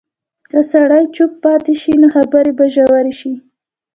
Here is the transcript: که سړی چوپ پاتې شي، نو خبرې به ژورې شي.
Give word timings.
که 0.49 0.59
سړی 0.71 1.03
چوپ 1.15 1.31
پاتې 1.43 1.73
شي، 1.81 1.93
نو 2.01 2.07
خبرې 2.15 2.51
به 2.57 2.65
ژورې 2.73 3.13
شي. 3.19 3.33